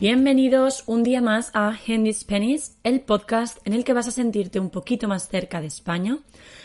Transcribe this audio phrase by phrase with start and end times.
[0.00, 4.58] Bienvenidos un día más a Handy's Pennies, el podcast en el que vas a sentirte
[4.58, 6.20] un poquito más cerca de España.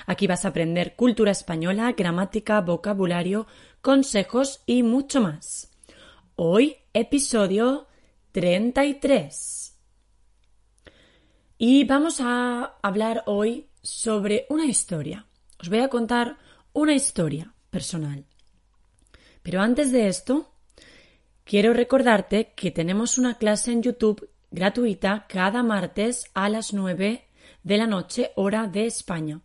[0.05, 3.45] Aquí vas a aprender cultura española, gramática, vocabulario,
[3.81, 5.69] consejos y mucho más.
[6.37, 7.87] Hoy, episodio
[8.31, 9.77] 33.
[11.57, 15.25] Y vamos a hablar hoy sobre una historia.
[15.59, 16.37] Os voy a contar
[16.71, 18.23] una historia personal.
[19.43, 20.54] Pero antes de esto,
[21.45, 27.23] Quiero recordarte que tenemos una clase en YouTube gratuita cada martes a las 9
[27.61, 29.41] de la noche hora de España.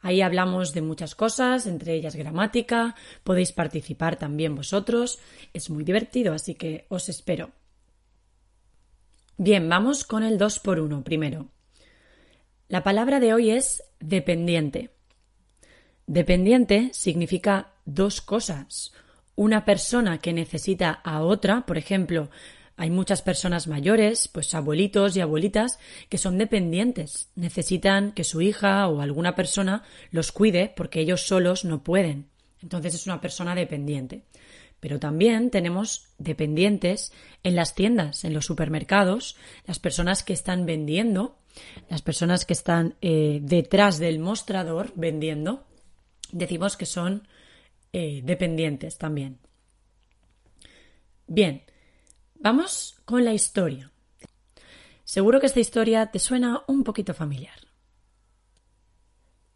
[0.00, 5.20] Ahí hablamos de muchas cosas, entre ellas gramática, podéis participar también vosotros,
[5.52, 7.52] es muy divertido, así que os espero.
[9.36, 11.50] Bien, vamos con el 2 por 1 primero.
[12.66, 14.90] La palabra de hoy es dependiente.
[16.08, 18.92] Dependiente significa dos cosas
[19.36, 22.30] una persona que necesita a otra, por ejemplo,
[22.80, 25.78] hay muchas personas mayores, pues abuelitos y abuelitas,
[26.08, 27.28] que son dependientes.
[27.34, 32.30] Necesitan que su hija o alguna persona los cuide porque ellos solos no pueden.
[32.62, 34.22] Entonces es una persona dependiente.
[34.80, 41.36] Pero también tenemos dependientes en las tiendas, en los supermercados, las personas que están vendiendo,
[41.90, 45.64] las personas que están eh, detrás del mostrador vendiendo.
[46.32, 47.28] Decimos que son
[47.92, 49.38] eh, dependientes también.
[51.26, 51.64] Bien,
[52.34, 53.92] vamos con la historia.
[55.04, 57.58] Seguro que esta historia te suena un poquito familiar.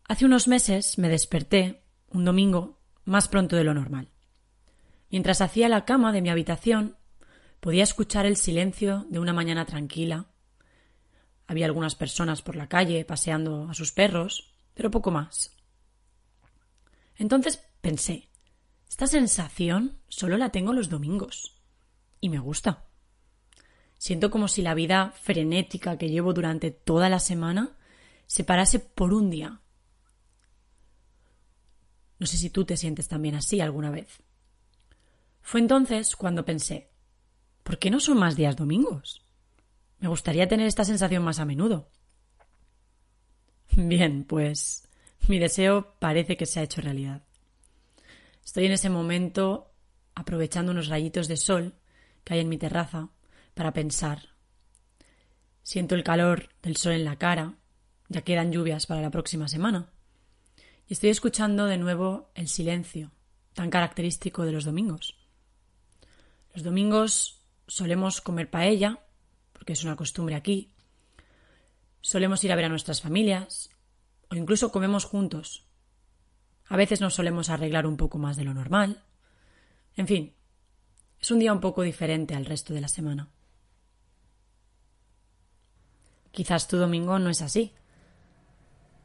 [0.07, 4.09] Hace unos meses me desperté, un domingo, más pronto de lo normal.
[5.11, 6.97] Mientras hacía la cama de mi habitación,
[7.61, 10.27] podía escuchar el silencio de una mañana tranquila.
[11.47, 15.57] Había algunas personas por la calle paseando a sus perros, pero poco más.
[17.17, 18.31] Entonces Pensé,
[18.89, 21.61] esta sensación solo la tengo los domingos.
[22.19, 22.87] Y me gusta.
[23.99, 27.77] Siento como si la vida frenética que llevo durante toda la semana
[28.27, 29.61] se parase por un día.
[32.19, 34.23] No sé si tú te sientes también así alguna vez.
[35.43, 36.89] Fue entonces cuando pensé,
[37.65, 39.21] ¿por qué no son más días domingos?
[39.99, 41.91] Me gustaría tener esta sensación más a menudo.
[43.77, 44.89] Bien, pues
[45.29, 47.23] mi deseo parece que se ha hecho realidad.
[48.45, 49.73] Estoy en ese momento
[50.15, 51.75] aprovechando unos rayitos de sol
[52.23, 53.09] que hay en mi terraza
[53.55, 54.29] para pensar.
[55.63, 57.55] Siento el calor del sol en la cara,
[58.09, 59.91] ya quedan lluvias para la próxima semana.
[60.87, 63.13] Y estoy escuchando de nuevo el silencio,
[63.55, 65.17] tan característico de los domingos.
[66.53, 69.01] Los domingos solemos comer paella,
[69.55, 70.71] porque es una costumbre aquí.
[72.03, 73.71] Solemos ir a ver a nuestras familias,
[74.31, 75.67] o incluso comemos juntos,
[76.67, 79.03] a veces nos solemos arreglar un poco más de lo normal.
[79.97, 80.35] En fin,
[81.21, 83.29] es un día un poco diferente al resto de la semana.
[86.31, 87.73] Quizás tu domingo no es así.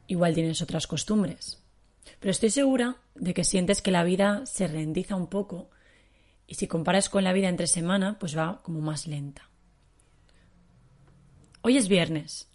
[0.06, 1.62] Igual tienes otras costumbres.
[2.18, 5.70] Pero estoy segura de que sientes que la vida se rendiza un poco
[6.46, 9.48] y si comparas con la vida entre semana, pues va como más lenta.
[11.62, 12.48] Hoy es viernes,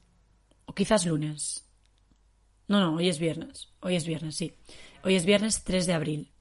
[0.65, 1.63] o quizás lunes.
[2.67, 3.69] No, no, hoy es viernes.
[3.79, 4.53] Hoy es viernes, sí.
[5.05, 6.31] Hoy es viernes 3 de abril.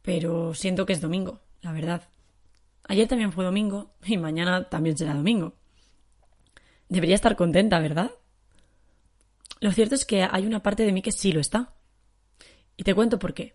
[0.00, 2.08] Pero siento que es domingo, la verdad.
[2.84, 5.52] Ayer también fue domingo y mañana también será domingo.
[6.88, 8.10] Debería estar contenta, ¿verdad?
[9.60, 11.74] Lo cierto es que hay una parte de mí que sí lo está.
[12.78, 13.54] Y te cuento por qué.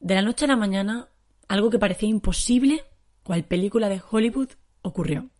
[0.00, 1.10] De la noche a la mañana,
[1.46, 2.84] algo que parecía imposible,
[3.22, 4.50] cual película de Hollywood,
[4.82, 5.30] ocurrió.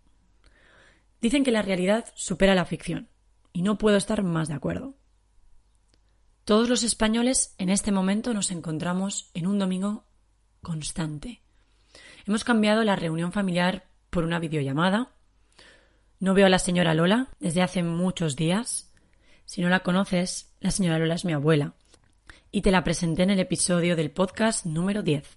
[1.20, 3.08] Dicen que la realidad supera la ficción,
[3.52, 4.94] y no puedo estar más de acuerdo.
[6.48, 10.06] Todos los españoles en este momento nos encontramos en un domingo
[10.62, 11.42] constante.
[12.26, 15.10] Hemos cambiado la reunión familiar por una videollamada.
[16.20, 18.90] No veo a la señora Lola desde hace muchos días.
[19.44, 21.74] Si no la conoces, la señora Lola es mi abuela.
[22.50, 25.36] Y te la presenté en el episodio del podcast número 10.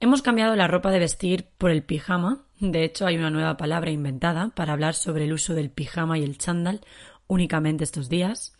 [0.00, 2.46] Hemos cambiado la ropa de vestir por el pijama.
[2.60, 6.22] De hecho, hay una nueva palabra inventada para hablar sobre el uso del pijama y
[6.22, 6.80] el chándal
[7.26, 8.56] únicamente estos días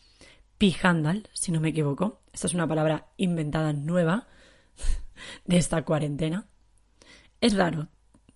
[0.62, 2.22] pijandal, si no me equivoco.
[2.32, 4.28] Esta es una palabra inventada nueva
[5.44, 6.46] de esta cuarentena.
[7.40, 7.88] Es raro,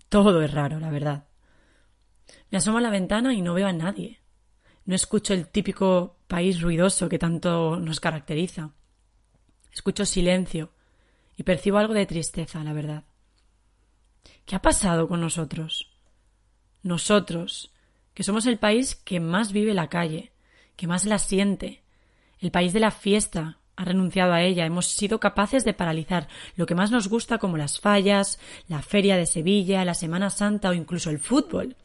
[0.09, 1.29] todo es raro, la verdad.
[2.51, 4.19] Me asomo a la ventana y no veo a nadie.
[4.87, 8.73] No escucho el típico país ruidoso que tanto nos caracteriza.
[9.73, 10.73] Escucho silencio
[11.37, 13.05] y percibo algo de tristeza, la verdad.
[14.45, 15.97] ¿Qué ha pasado con nosotros?
[16.83, 17.73] Nosotros,
[18.15, 20.33] que somos el país que más vive la calle,
[20.75, 21.86] que más la siente,
[22.41, 24.67] el país de la fiesta, ha renunciado a ella.
[24.67, 28.39] Hemos sido capaces de paralizar lo que más nos gusta como las fallas,
[28.69, 31.77] la feria de Sevilla, la Semana Santa o incluso el fútbol.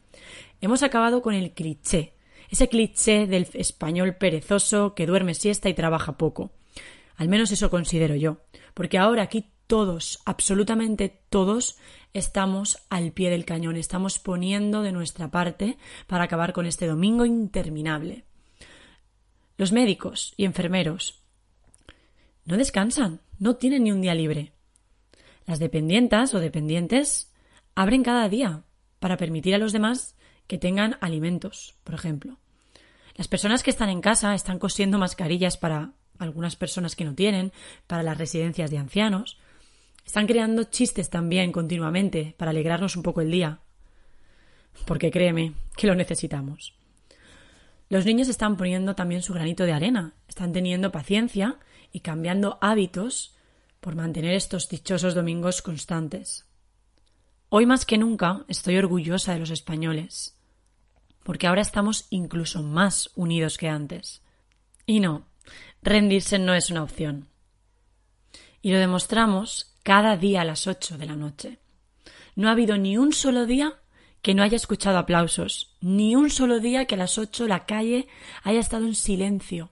[0.60, 2.14] Hemos acabado con el cliché,
[2.48, 6.52] ese cliché del español perezoso que duerme siesta y trabaja poco.
[7.16, 8.38] Al menos eso considero yo,
[8.74, 11.78] porque ahora aquí todos, absolutamente todos,
[12.12, 17.24] estamos al pie del cañón, estamos poniendo de nuestra parte para acabar con este domingo
[17.24, 18.24] interminable.
[19.62, 21.22] Los médicos y enfermeros
[22.44, 24.54] no descansan, no tienen ni un día libre.
[25.46, 27.32] Las dependientas o dependientes
[27.76, 28.64] abren cada día
[28.98, 30.16] para permitir a los demás
[30.48, 32.40] que tengan alimentos, por ejemplo.
[33.14, 37.52] Las personas que están en casa están cosiendo mascarillas para algunas personas que no tienen,
[37.86, 39.38] para las residencias de ancianos.
[40.04, 43.60] Están creando chistes también continuamente para alegrarnos un poco el día.
[44.88, 46.81] Porque créeme que lo necesitamos.
[47.92, 51.58] Los niños están poniendo también su granito de arena, están teniendo paciencia
[51.92, 53.36] y cambiando hábitos
[53.80, 56.46] por mantener estos dichosos domingos constantes.
[57.50, 60.38] Hoy más que nunca estoy orgullosa de los españoles,
[61.22, 64.22] porque ahora estamos incluso más unidos que antes.
[64.86, 65.26] Y no,
[65.82, 67.28] rendirse no es una opción.
[68.62, 71.58] Y lo demostramos cada día a las ocho de la noche.
[72.36, 73.81] No ha habido ni un solo día
[74.22, 78.06] que no haya escuchado aplausos, ni un solo día que a las ocho la calle
[78.44, 79.70] haya estado en silencio.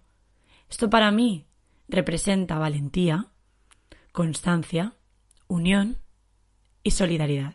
[0.68, 1.46] Esto para mí
[1.88, 3.28] representa valentía,
[4.12, 4.94] constancia,
[5.46, 5.98] unión
[6.82, 7.54] y solidaridad.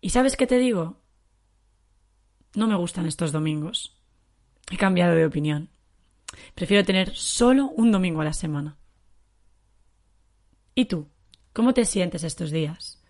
[0.00, 0.96] ¿Y sabes qué te digo?
[2.54, 3.96] No me gustan estos domingos.
[4.70, 5.70] He cambiado de opinión.
[6.54, 8.78] Prefiero tener solo un domingo a la semana.
[10.74, 11.08] ¿Y tú?
[11.52, 13.02] ¿Cómo te sientes estos días?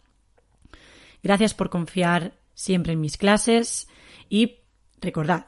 [1.24, 3.88] Gracias por confiar siempre en mis clases
[4.30, 4.60] y
[5.01, 5.45] recordad,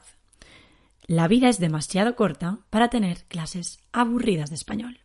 [1.06, 5.00] la vida es demasiado corta para tener clases aburridas de español.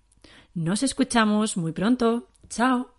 [0.53, 2.29] Nos escuchamos muy pronto.
[2.49, 2.96] Chao.